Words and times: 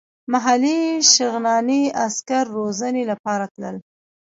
محلي 0.31 0.81
شغناني 1.13 1.81
عسکر 2.03 2.43
روزنې 2.57 3.03
لپاره 3.11 3.45
تلل. 3.53 3.75